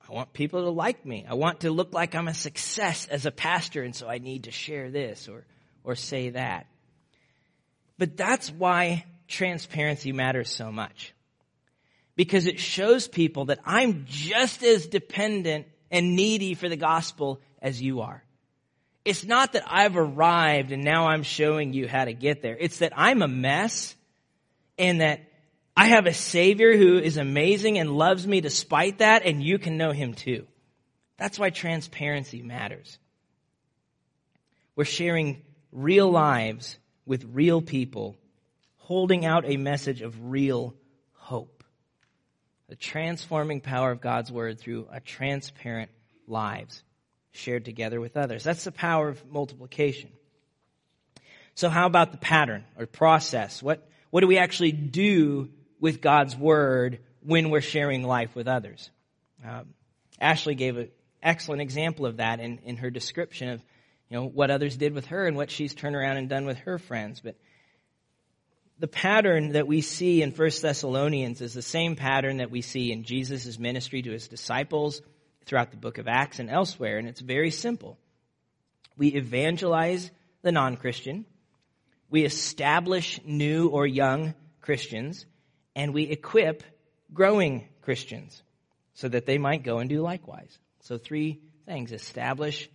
[0.07, 1.25] I want people to like me.
[1.27, 4.43] I want to look like I'm a success as a pastor, and so I need
[4.45, 5.45] to share this or
[5.83, 6.67] or say that.
[7.97, 11.13] But that's why transparency matters so much.
[12.15, 17.81] because it shows people that I'm just as dependent and needy for the gospel as
[17.81, 18.23] you are.
[19.03, 22.55] It's not that I've arrived and now I'm showing you how to get there.
[22.59, 23.95] It's that I'm a mess
[24.77, 25.21] and that
[25.75, 29.77] I have a savior who is amazing and loves me despite that and you can
[29.77, 30.45] know him too.
[31.17, 32.99] That's why transparency matters.
[34.75, 38.17] We're sharing real lives with real people,
[38.77, 40.75] holding out a message of real
[41.13, 41.63] hope.
[42.69, 45.91] The transforming power of God's word through a transparent
[46.27, 46.83] lives
[47.31, 48.43] shared together with others.
[48.43, 50.09] That's the power of multiplication.
[51.55, 53.61] So how about the pattern or process?
[53.61, 58.89] What, what do we actually do with God's word when we're sharing life with others?
[59.45, 59.73] Um,
[60.19, 60.89] Ashley gave an
[61.21, 63.61] excellent example of that in, in her description of
[64.09, 66.57] you know, what others did with her and what she's turned around and done with
[66.59, 67.21] her friends.
[67.21, 67.35] But
[68.77, 72.91] the pattern that we see in 1 Thessalonians is the same pattern that we see
[72.91, 75.01] in Jesus' ministry to his disciples
[75.45, 77.97] throughout the book of Acts and elsewhere, and it's very simple.
[78.97, 81.25] We evangelize the non-Christian,
[82.09, 85.25] we establish new or young Christians,
[85.75, 86.63] and we equip
[87.13, 88.43] growing Christians
[88.93, 90.57] so that they might go and do likewise.
[90.81, 92.69] So three things, establish,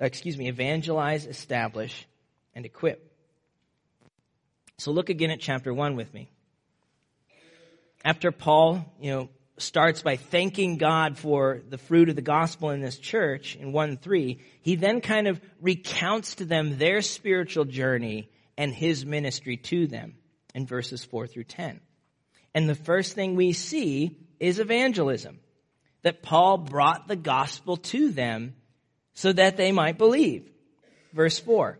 [0.00, 2.06] uh, excuse me, evangelize, establish,
[2.54, 3.12] and equip.
[4.78, 6.30] So look again at chapter 1 with me.
[8.04, 12.80] After Paul, you know, starts by thanking God for the fruit of the gospel in
[12.80, 18.30] this church in 1 3, he then kind of recounts to them their spiritual journey
[18.56, 20.14] and his ministry to them
[20.54, 21.80] in verses 4 through 10.
[22.54, 25.40] And the first thing we see is evangelism.
[26.02, 28.54] That Paul brought the gospel to them
[29.14, 30.50] so that they might believe.
[31.14, 31.78] Verse 4.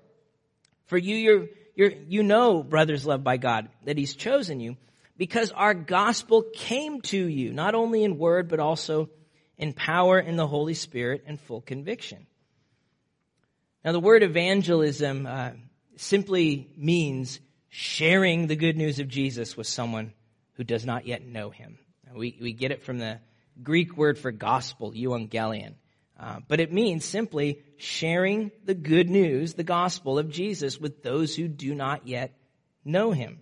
[0.86, 4.76] For you, you're, you know, brothers loved by God, that He's chosen you
[5.16, 9.10] because our gospel came to you, not only in word, but also
[9.56, 12.26] in power in the Holy Spirit and full conviction.
[13.84, 15.50] Now, the word evangelism uh,
[15.96, 20.12] simply means sharing the good news of Jesus with someone
[20.54, 21.78] who does not yet know him.
[22.14, 23.20] We, we get it from the
[23.62, 25.74] Greek word for gospel, euangelion.
[26.18, 31.34] Uh, but it means simply sharing the good news, the gospel of Jesus with those
[31.34, 32.32] who do not yet
[32.84, 33.40] know him.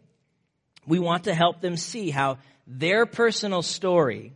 [0.87, 4.33] We want to help them see how their personal story,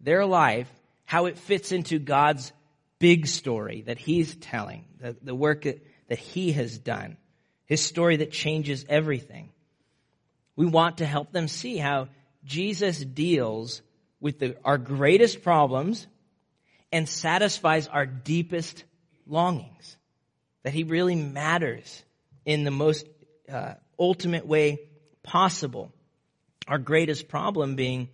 [0.00, 0.70] their life,
[1.04, 2.52] how it fits into God's
[2.98, 7.16] big story that he's telling, the, the work that, he has done,
[7.66, 9.50] his story that changes everything.
[10.56, 12.08] We want to help them see how
[12.44, 13.80] Jesus deals
[14.20, 16.06] with the, our greatest problems
[16.92, 18.84] and satisfies our deepest
[19.26, 19.96] longings.
[20.64, 22.02] That he really matters
[22.44, 23.06] in the most
[23.50, 24.89] uh, ultimate way
[25.30, 25.92] possible.
[26.66, 28.08] Our greatest problem being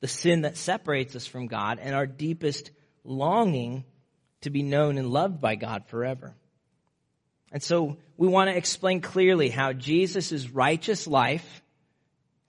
[0.00, 2.70] the sin that separates us from God and our deepest
[3.04, 3.84] longing
[4.42, 6.34] to be known and loved by God forever.
[7.52, 11.62] And so we want to explain clearly how Jesus' righteous life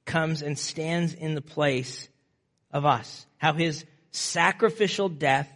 [0.04, 2.10] comes and stands in the place
[2.72, 3.26] of us.
[3.38, 5.50] How his sacrificial death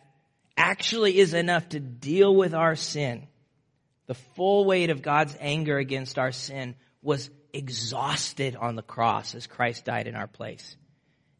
[0.55, 3.27] actually is enough to deal with our sin.
[4.05, 9.47] The full weight of God's anger against our sin was exhausted on the cross as
[9.47, 10.75] Christ died in our place.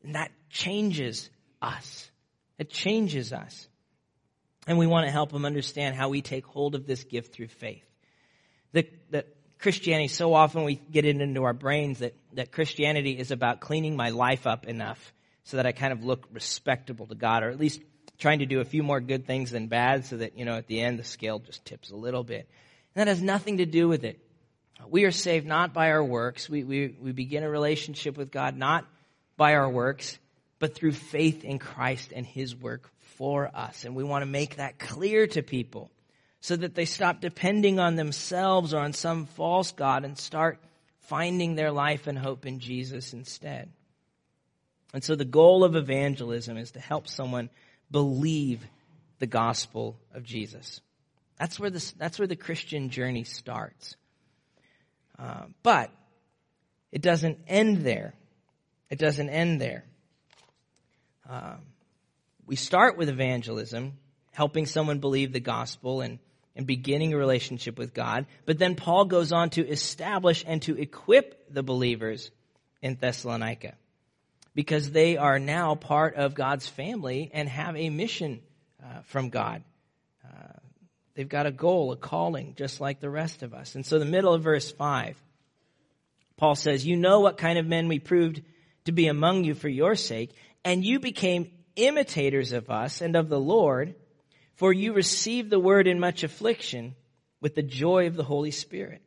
[0.04, 1.30] And that changes
[1.62, 2.10] us.
[2.58, 3.68] It changes us.
[4.68, 7.48] And we want to help them understand how we take hold of this gift through
[7.48, 7.86] faith.
[8.74, 9.26] The, the
[9.60, 13.96] Christianity, so often we get it into our brains that, that Christianity is about cleaning
[13.96, 15.14] my life up enough
[15.46, 17.82] so that I kind of look respectable to God, or at least
[18.20, 20.68] trying to do a few more good things than bad so that, you know, at
[20.68, 22.50] the end the scale just tips a little bit.
[22.94, 24.20] And that has nothing to do with it.
[24.88, 26.50] We are saved not by our works.
[26.50, 28.86] We, we, we begin a relationship with God not
[29.36, 30.20] by our works,
[30.60, 33.86] but through faith in Christ and His work for us.
[33.86, 35.92] And we want to make that clear to people
[36.40, 40.60] so that they stop depending on themselves or on some false God and start
[41.00, 43.72] finding their life and hope in Jesus instead.
[44.94, 47.50] And so the goal of evangelism is to help someone
[47.92, 48.66] believe
[49.20, 50.82] the gospel of Jesus.
[51.40, 53.96] That's where, this, that's where the Christian journey starts.
[55.20, 55.92] Uh, but
[56.92, 58.14] it doesn't end there.
[58.90, 59.84] It doesn't end there.
[61.30, 61.60] Um,
[62.46, 63.94] we start with evangelism,
[64.32, 66.20] helping someone believe the gospel and,
[66.56, 68.26] and beginning a relationship with God.
[68.46, 72.32] But then Paul goes on to establish and to equip the believers
[72.82, 73.74] in Thessalonica
[74.56, 78.42] because they are now part of God's family and have a mission
[78.82, 79.64] uh, from God.
[80.26, 80.54] Uh,
[81.18, 83.76] they've got a goal, a calling, just like the rest of us.
[83.76, 85.22] And so, the middle of verse 5,
[86.38, 88.42] Paul says, You know what kind of men we proved
[88.86, 90.32] to be among you for your sake,
[90.64, 93.96] and you became imitators of us and of the Lord,
[94.56, 96.96] for you received the word in much affliction
[97.42, 99.02] with the joy of the Holy Spirit.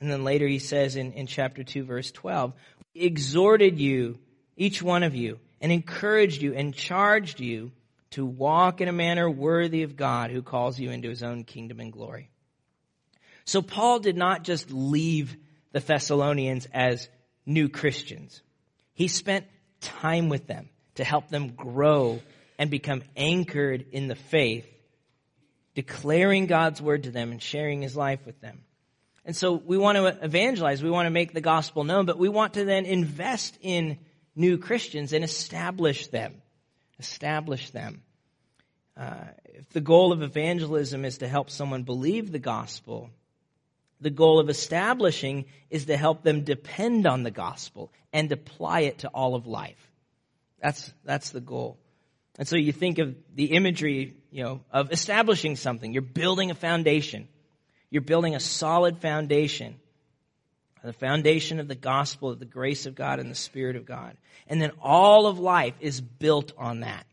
[0.00, 2.54] And then later he says in, in chapter 2, verse 12,
[2.94, 4.18] exhorted you,
[4.56, 7.72] each one of you, and encouraged you and charged you
[8.10, 11.80] to walk in a manner worthy of God who calls you into his own kingdom
[11.80, 12.30] and glory.
[13.44, 15.36] So Paul did not just leave
[15.72, 17.08] the Thessalonians as
[17.46, 18.42] new Christians.
[18.94, 19.46] He spent
[19.80, 22.20] time with them to help them grow
[22.58, 24.66] and become anchored in the faith,
[25.74, 28.60] declaring God's word to them and sharing his life with them.
[29.24, 32.28] And so we want to evangelize, we want to make the gospel known, but we
[32.28, 33.98] want to then invest in
[34.34, 36.42] new Christians and establish them.
[37.00, 38.02] Establish them.
[38.96, 43.10] Uh, if the goal of evangelism is to help someone believe the gospel,
[44.00, 48.98] the goal of establishing is to help them depend on the gospel and apply it
[48.98, 49.90] to all of life.
[50.62, 51.78] That's, that's the goal.
[52.38, 55.92] And so you think of the imagery, you know, of establishing something.
[55.92, 57.28] You're building a foundation.
[57.90, 59.76] You're building a solid foundation.
[60.82, 64.16] The foundation of the gospel, of the grace of God and the Spirit of God.
[64.46, 67.06] And then all of life is built on that.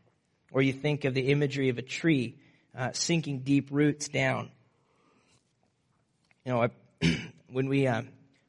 [0.50, 2.36] Or you think of the imagery of a tree
[2.76, 4.50] uh, sinking deep roots down.
[6.44, 6.70] You know, I,
[7.50, 8.02] when we uh,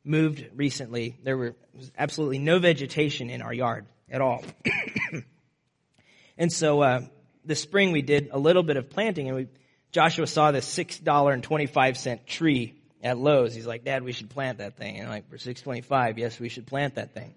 [0.04, 4.44] moved recently, there were, was absolutely no vegetation in our yard at all.
[6.38, 7.02] and so uh,
[7.44, 9.48] this spring we did a little bit of planting, and we,
[9.92, 13.54] Joshua saw this six dollar and twenty five cent tree at Lowe's.
[13.54, 16.18] He's like, "Dad, we should plant that thing." And I'm like, "For six twenty five,
[16.18, 17.34] yes, we should plant that thing."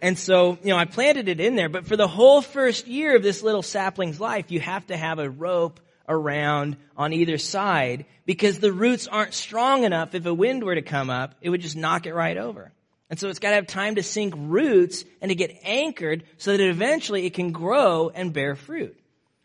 [0.00, 3.14] And so, you know, I planted it in there, but for the whole first year
[3.14, 8.04] of this little sapling's life, you have to have a rope around on either side
[8.26, 10.14] because the roots aren't strong enough.
[10.16, 12.72] If a wind were to come up, it would just knock it right over.
[13.10, 16.56] And so it's got to have time to sink roots and to get anchored so
[16.56, 18.98] that eventually it can grow and bear fruit.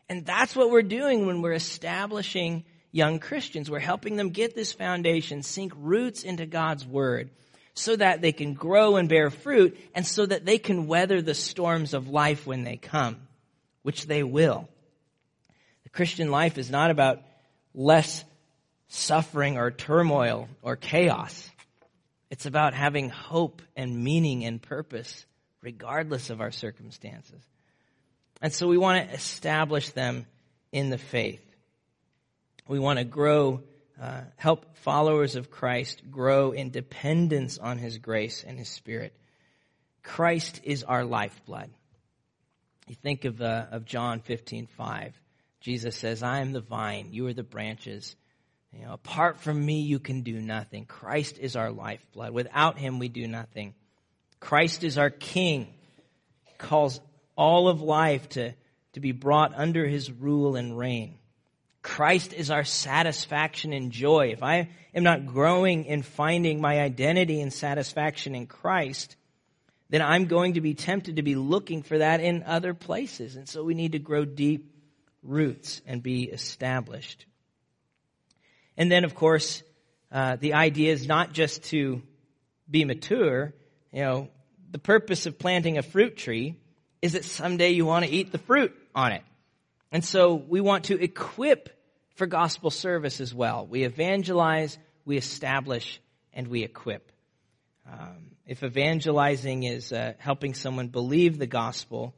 [0.09, 3.69] And that's what we're doing when we're establishing young Christians.
[3.69, 7.29] We're helping them get this foundation, sink roots into God's Word
[7.73, 11.35] so that they can grow and bear fruit and so that they can weather the
[11.35, 13.17] storms of life when they come,
[13.83, 14.67] which they will.
[15.83, 17.21] The Christian life is not about
[17.75, 18.23] less
[18.87, 21.49] suffering or turmoil or chaos.
[22.29, 25.25] It's about having hope and meaning and purpose
[25.61, 27.41] regardless of our circumstances.
[28.41, 30.25] And so we want to establish them
[30.71, 31.43] in the faith.
[32.67, 33.61] We want to grow,
[34.01, 39.13] uh, help followers of Christ grow in dependence on His grace and His Spirit.
[40.03, 41.69] Christ is our lifeblood.
[42.87, 45.21] You think of, uh, of John 15, 5.
[45.59, 48.15] Jesus says, I am the vine, you are the branches.
[48.71, 50.85] You know, apart from me, you can do nothing.
[50.85, 52.31] Christ is our lifeblood.
[52.31, 53.73] Without him, we do nothing.
[54.39, 55.73] Christ is our king.
[56.45, 56.99] He calls
[57.35, 58.53] all of life to,
[58.93, 61.17] to be brought under his rule and reign.
[61.81, 64.29] Christ is our satisfaction and joy.
[64.33, 69.15] If I am not growing in finding my identity and satisfaction in Christ,
[69.89, 73.35] then I'm going to be tempted to be looking for that in other places.
[73.35, 74.73] And so we need to grow deep
[75.23, 77.25] roots and be established.
[78.75, 79.63] And then, of course,
[80.11, 82.01] uh, the idea is not just to
[82.69, 83.53] be mature.
[83.91, 84.27] You know,
[84.71, 86.55] the purpose of planting a fruit tree
[87.01, 89.23] is that someday you want to eat the fruit on it.
[89.91, 91.69] And so we want to equip
[92.15, 93.65] for gospel service as well.
[93.65, 96.01] We evangelize, we establish,
[96.33, 97.11] and we equip.
[97.89, 102.13] Um, if evangelizing is uh, helping someone believe the gospel,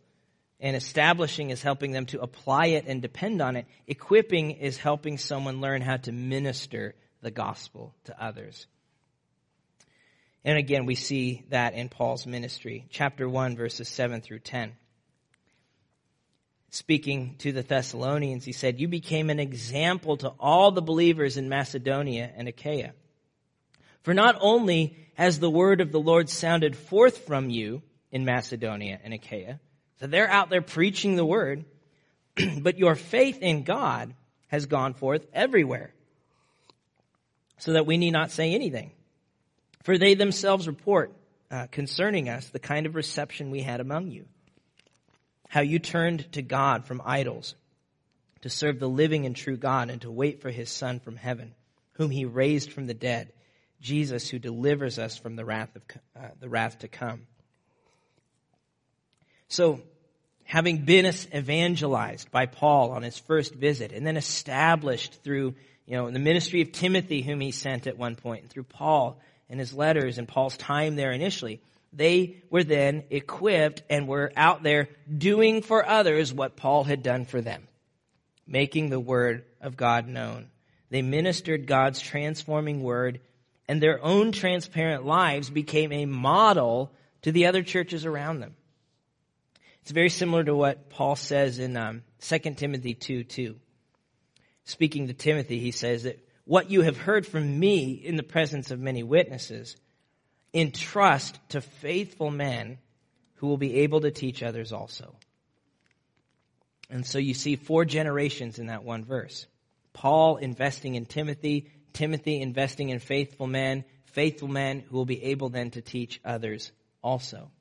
[0.59, 3.65] and establishing is helping them to apply it and depend on it.
[3.87, 8.67] Equipping is helping someone learn how to minister the gospel to others.
[10.43, 12.87] And again, we see that in Paul's ministry.
[12.89, 14.73] Chapter 1, verses 7 through 10.
[16.71, 21.49] Speaking to the Thessalonians, he said, You became an example to all the believers in
[21.49, 22.93] Macedonia and Achaia.
[24.03, 27.81] For not only has the word of the Lord sounded forth from you
[28.11, 29.59] in Macedonia and Achaia,
[29.99, 31.65] so they're out there preaching the word,
[32.59, 34.13] but your faith in God
[34.47, 35.93] has gone forth everywhere,
[37.57, 38.91] so that we need not say anything.
[39.83, 41.13] For they themselves report
[41.51, 44.25] uh, concerning us the kind of reception we had among you,
[45.49, 47.55] how you turned to God from idols
[48.41, 51.53] to serve the living and true God and to wait for his Son from heaven,
[51.93, 53.33] whom he raised from the dead,
[53.81, 55.81] Jesus who delivers us from the wrath of
[56.15, 57.23] uh, the wrath to come.
[59.47, 59.81] So,
[60.43, 65.55] having been evangelized by Paul on his first visit and then established through,
[65.87, 69.19] you know, the ministry of Timothy whom he sent at one point and through Paul
[69.49, 71.59] and his letters and Paul's time there initially,
[71.91, 77.25] They were then equipped and were out there doing for others what Paul had done
[77.25, 77.67] for them,
[78.45, 80.49] making the word of God known.
[80.89, 83.21] They ministered God's transforming word
[83.69, 88.55] and their own transparent lives became a model to the other churches around them.
[89.83, 93.55] It's very similar to what Paul says in um, 2 Timothy 2 2.
[94.63, 98.71] Speaking to Timothy, he says that what you have heard from me in the presence
[98.71, 99.75] of many witnesses,
[100.53, 102.77] entrust to faithful men
[103.35, 105.15] who will be able to teach others also.
[106.89, 109.45] And so you see four generations in that one verse.
[109.93, 115.49] Paul investing in Timothy, Timothy investing in faithful men, faithful men who will be able
[115.49, 116.71] then to teach others
[117.03, 117.51] also.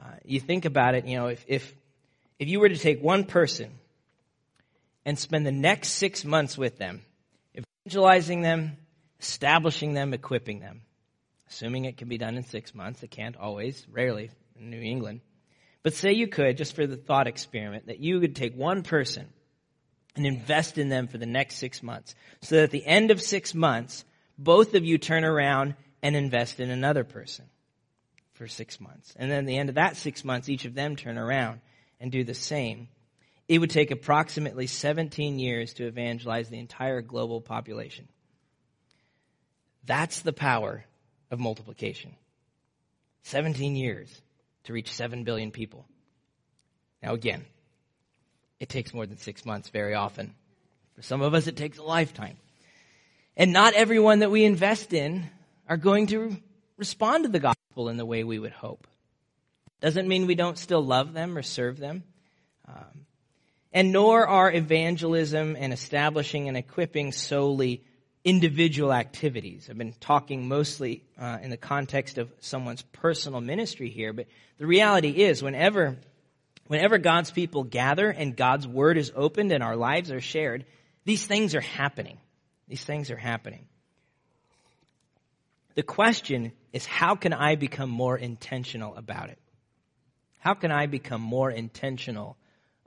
[0.00, 1.74] Uh, you think about it, you know, if, if,
[2.38, 3.70] if you were to take one person
[5.04, 7.02] and spend the next six months with them,
[7.56, 8.76] evangelizing them,
[9.20, 10.82] establishing them, equipping them,
[11.54, 15.20] assuming it can be done in six months, it can't always, rarely in New England.
[15.84, 19.28] But say you could, just for the thought experiment, that you could take one person
[20.16, 22.16] and invest in them for the next six months.
[22.40, 24.04] So that at the end of six months,
[24.36, 27.44] both of you turn around and invest in another person
[28.32, 29.14] for six months.
[29.16, 31.60] And then at the end of that six months, each of them turn around
[32.00, 32.88] and do the same.
[33.46, 38.08] It would take approximately 17 years to evangelize the entire global population.
[39.84, 40.84] That's the power
[41.30, 42.14] of multiplication.
[43.22, 44.20] 17 years
[44.64, 45.86] to reach 7 billion people.
[47.02, 47.44] Now again,
[48.60, 50.34] it takes more than six months very often.
[50.94, 52.36] For some of us, it takes a lifetime.
[53.36, 55.28] And not everyone that we invest in
[55.68, 56.36] are going to
[56.76, 58.86] respond to the gospel in the way we would hope.
[59.80, 62.04] Doesn't mean we don't still love them or serve them.
[62.66, 63.06] Um,
[63.72, 67.82] and nor are evangelism and establishing and equipping solely
[68.24, 69.68] individual activities.
[69.70, 74.26] I've been talking mostly uh, in the context of someone's personal ministry here, but
[74.58, 75.98] the reality is whenever
[76.66, 80.64] Whenever God's people gather and God's word is opened and our lives are shared,
[81.04, 82.18] these things are happening.
[82.68, 83.66] These things are happening.
[85.74, 89.38] The question is how can I become more intentional about it?
[90.38, 92.36] How can I become more intentional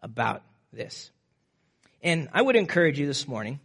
[0.02, 0.42] about
[0.74, 1.12] this?
[2.02, 3.60] And I would encourage you this morning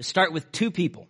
[0.00, 1.06] to start with two people.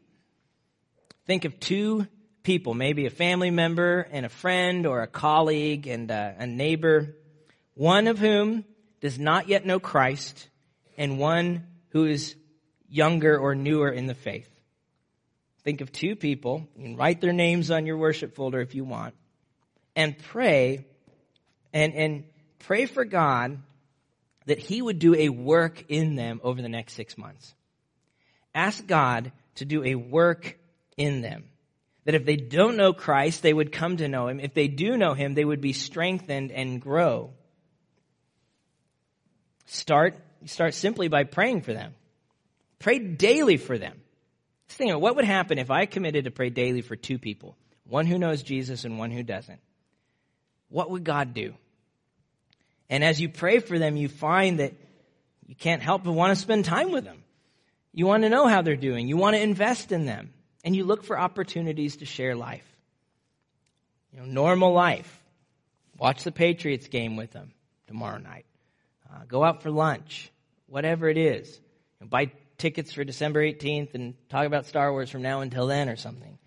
[1.25, 2.09] Think of two
[2.43, 7.15] people, maybe a family member and a friend or a colleague and a, a neighbor
[7.75, 8.65] one of whom
[9.01, 10.49] does not yet know Christ,
[10.99, 12.35] and one who is
[12.89, 14.51] younger or newer in the faith.
[15.63, 18.83] Think of two people, you can write their names on your worship folder if you
[18.83, 19.15] want,
[19.95, 20.85] and pray,
[21.73, 22.25] and, and
[22.59, 23.63] pray for God
[24.47, 27.55] that He would do a work in them over the next six months.
[28.55, 30.59] Ask God to do a work
[30.97, 31.45] in them.
[32.05, 34.41] That if they don't know Christ, they would come to know Him.
[34.41, 37.31] If they do know Him, they would be strengthened and grow.
[39.67, 41.95] Start, start simply by praying for them.
[42.79, 44.01] Pray daily for them.
[44.69, 48.07] Think of what would happen if I committed to pray daily for two people, one
[48.07, 49.61] who knows Jesus and one who doesn't.
[50.71, 51.55] What would God do?
[52.89, 54.75] And as you pray for them, you find that
[55.47, 57.23] you can't help but want to spend time with them.
[57.93, 59.09] You want to know how they're doing.
[59.09, 60.33] You want to invest in them.
[60.65, 62.67] And you look for opportunities to share life.
[64.13, 65.23] You know, normal life.
[65.99, 67.53] Watch the Patriots game with them
[67.87, 68.47] tomorrow night
[69.13, 70.31] uh, go out for lunch,
[70.67, 71.49] whatever it is.
[72.01, 75.67] You know, buy tickets for December 18th and talk about Star Wars from now until
[75.67, 76.39] then or something.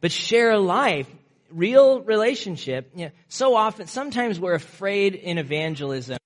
[0.00, 1.08] But share a life,
[1.50, 2.90] real relationship.
[2.94, 6.18] You know, so often, sometimes we're afraid in evangelism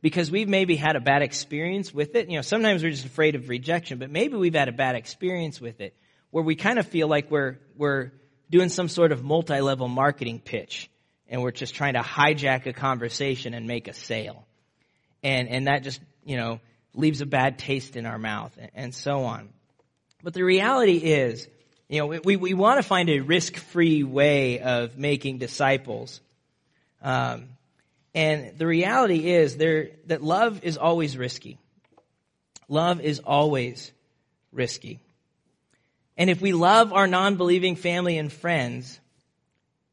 [0.00, 2.28] because we've maybe had a bad experience with it.
[2.28, 5.60] You know, sometimes we're just afraid of rejection, but maybe we've had a bad experience
[5.60, 5.94] with it
[6.30, 8.12] where we kind of feel like we're, we're
[8.50, 10.90] doing some sort of multi-level marketing pitch
[11.28, 14.46] and we're just trying to hijack a conversation and make a sale
[15.22, 16.60] and, and that just, you know,
[16.94, 19.48] leaves a bad taste in our mouth and, so on.
[20.22, 21.48] But the reality is,
[21.88, 26.20] you know, we, we want to find a risk-free way of making disciples.
[27.02, 27.48] Um,
[28.14, 31.58] and the reality is there, that love is always risky.
[32.68, 33.92] Love is always
[34.52, 35.00] risky.
[36.16, 38.98] And if we love our non-believing family and friends,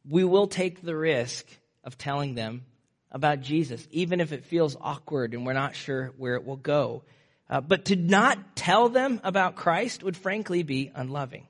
[0.09, 1.45] we will take the risk
[1.83, 2.63] of telling them
[3.11, 7.03] about Jesus, even if it feels awkward and we're not sure where it will go.
[7.49, 11.47] Uh, but to not tell them about Christ would frankly be unloving.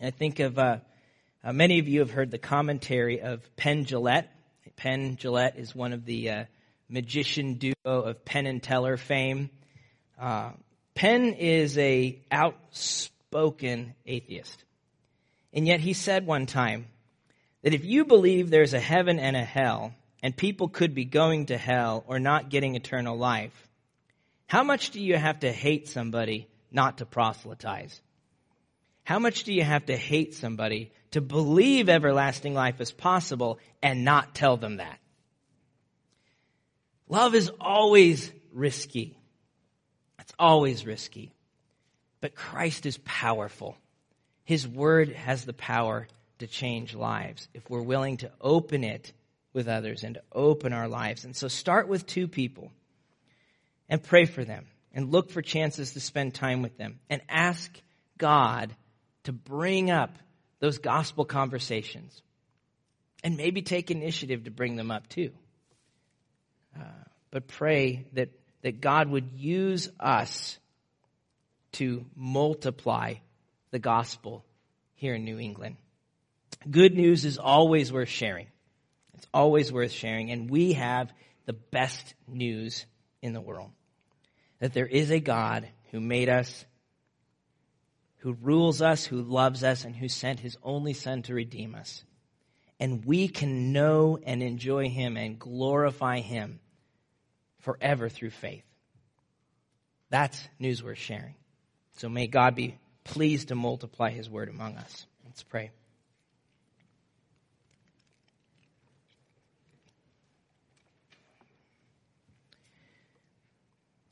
[0.00, 0.78] I think of uh,
[1.42, 4.28] uh, many of you have heard the commentary of Penn Jillette.
[4.76, 6.44] Penn Jillette is one of the uh,
[6.88, 9.50] magician duo of Penn and Teller fame.
[10.18, 10.50] Uh,
[10.94, 14.64] Penn is a outspoken atheist,
[15.52, 16.86] and yet he said one time
[17.62, 21.46] that if you believe there's a heaven and a hell, and people could be going
[21.46, 23.68] to hell or not getting eternal life,
[24.46, 28.00] how much do you have to hate somebody not to proselytize?
[29.06, 34.04] How much do you have to hate somebody to believe everlasting life is possible and
[34.04, 34.98] not tell them that?
[37.08, 39.16] Love is always risky.
[40.18, 41.30] It's always risky.
[42.20, 43.76] But Christ is powerful.
[44.42, 46.08] His word has the power
[46.40, 49.12] to change lives if we're willing to open it
[49.52, 51.24] with others and to open our lives.
[51.24, 52.72] And so start with two people
[53.88, 57.70] and pray for them and look for chances to spend time with them and ask
[58.18, 58.74] God
[59.26, 60.18] to bring up
[60.58, 62.22] those gospel conversations
[63.22, 65.30] and maybe take initiative to bring them up too.
[66.76, 66.84] Uh,
[67.30, 68.30] but pray that,
[68.62, 70.58] that God would use us
[71.72, 73.14] to multiply
[73.70, 74.44] the gospel
[74.94, 75.76] here in New England.
[76.70, 78.46] Good news is always worth sharing.
[79.14, 80.30] It's always worth sharing.
[80.30, 81.12] And we have
[81.44, 82.86] the best news
[83.22, 83.70] in the world.
[84.60, 86.64] That there is a God who made us,
[88.26, 92.02] who rules us, who loves us, and who sent his only son to redeem us.
[92.80, 96.58] And we can know and enjoy him and glorify him
[97.60, 98.64] forever through faith.
[100.10, 101.36] That's news worth sharing.
[101.98, 105.06] So may God be pleased to multiply his word among us.
[105.24, 105.70] Let's pray.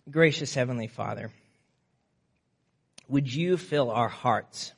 [0.08, 1.32] Gracious Heavenly Father,
[3.09, 4.72] would you fill our hearts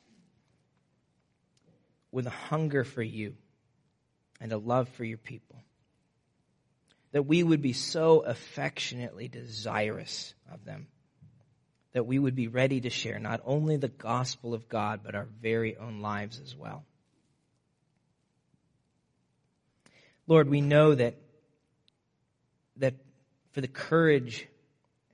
[2.11, 3.35] with a hunger for you
[4.41, 5.63] and a love for your people?
[7.11, 10.87] That we would be so affectionately desirous of them
[11.97, 15.27] that we would be ready to share not only the gospel of God, but our
[15.41, 16.85] very own lives as well.
[20.27, 21.15] Lord, we know that,
[22.75, 22.93] that
[23.51, 24.47] for the courage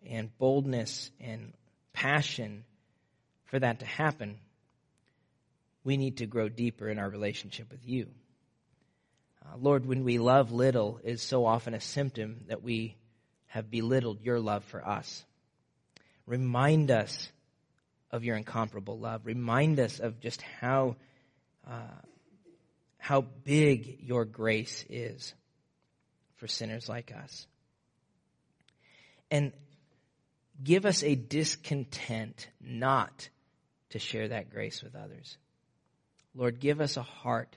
[0.05, 1.53] and boldness and
[1.93, 2.65] passion
[3.53, 4.39] for that to happen,
[5.83, 8.07] we need to grow deeper in our relationship with you.
[9.45, 12.95] Uh, Lord, when we love little is so often a symptom that we
[13.45, 15.23] have belittled your love for us.
[16.25, 17.29] Remind us
[18.09, 19.21] of your incomparable love.
[19.23, 20.95] Remind us of just how,
[21.69, 22.01] uh,
[22.97, 25.31] how big your grace is
[26.37, 27.45] for sinners like us.
[29.29, 29.53] And
[30.63, 33.29] give us a discontent not
[33.93, 35.37] to share that grace with others.
[36.33, 37.55] Lord, give us a heart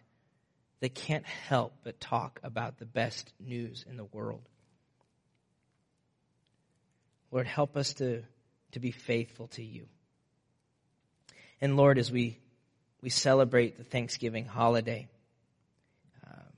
[0.81, 4.43] that can't help but talk about the best news in the world.
[7.31, 8.23] Lord, help us to,
[8.73, 9.87] to be faithful to you.
[11.63, 12.39] And Lord, as we,
[13.01, 15.09] we celebrate the Thanksgiving holiday,
[16.23, 16.53] um,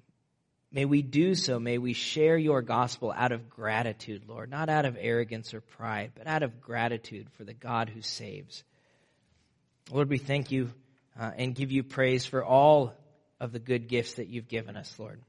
[0.72, 1.61] May we do so.
[1.61, 6.11] May we share your gospel out of gratitude, Lord, not out of arrogance or pride,
[6.16, 8.64] but out of gratitude for the God who saves.
[9.91, 10.70] Lord, we thank you
[11.18, 12.93] uh, and give you praise for all
[13.41, 15.20] of the good gifts that you've given us, Lord.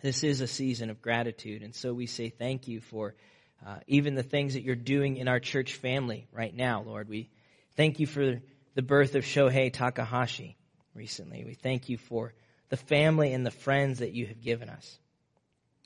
[0.00, 3.16] This is a season of gratitude, and so we say thank you for
[3.66, 7.08] uh, even the things that you're doing in our church family right now, Lord.
[7.08, 7.30] We
[7.76, 8.40] thank you for
[8.76, 10.56] the birth of Shohei Takahashi
[10.94, 11.42] recently.
[11.44, 12.32] We thank you for
[12.68, 14.98] the family and the friends that you have given us.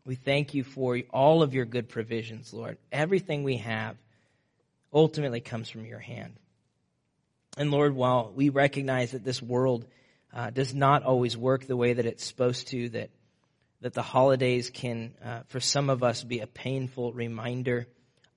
[0.05, 2.77] We thank you for all of your good provisions, Lord.
[2.91, 3.97] Everything we have
[4.93, 6.35] ultimately comes from your hand.
[7.57, 9.87] And Lord, while we recognize that this world
[10.33, 13.11] uh, does not always work the way that it's supposed to, that
[13.83, 17.89] that the holidays can, uh, for some of us, be a painful reminder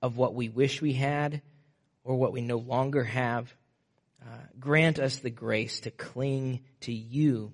[0.02, 1.40] of what we wish we had
[2.04, 3.54] or what we no longer have.
[4.20, 7.52] Uh, grant us the grace to cling to you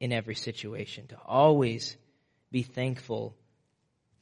[0.00, 1.96] in every situation, to always
[2.50, 3.36] be thankful,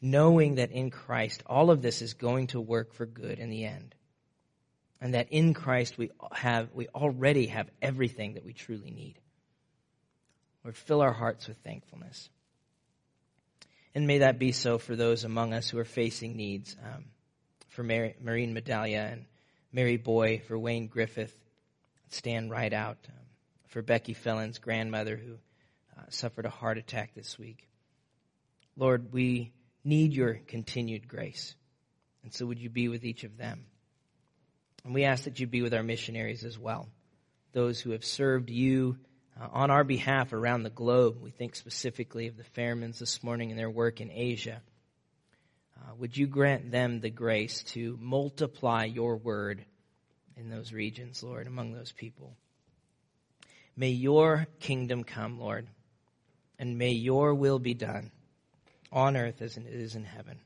[0.00, 3.66] knowing that in Christ all of this is going to work for good in the
[3.66, 3.94] end.
[5.00, 9.18] And that in Christ we have, we already have everything that we truly need.
[10.64, 12.30] Lord, fill our hearts with thankfulness.
[13.94, 16.76] And may that be so for those among us who are facing needs.
[16.82, 17.04] Um,
[17.68, 19.26] for Mary, Maureen Medallia and
[19.72, 21.34] Mary Boy, for Wayne Griffith,
[22.08, 23.24] Stan Rideout, um,
[23.68, 25.34] for Becky Felon's grandmother who
[25.96, 27.68] uh, suffered a heart attack this week.
[28.76, 29.52] Lord, we
[29.84, 31.54] need your continued grace.
[32.22, 33.66] And so would you be with each of them?
[34.86, 36.88] And we ask that you be with our missionaries as well,
[37.52, 38.96] those who have served you
[39.38, 41.18] uh, on our behalf around the globe.
[41.20, 44.62] We think specifically of the Fairmans this morning and their work in Asia.
[45.76, 49.62] Uh, would you grant them the grace to multiply your word
[50.38, 52.32] in those regions, Lord, among those people?
[53.76, 55.66] May your kingdom come, Lord
[56.58, 58.10] and may your will be done
[58.92, 60.38] on earth as it is in heaven.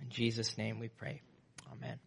[0.00, 1.20] In Jesus' name we pray.
[1.72, 1.98] Amen.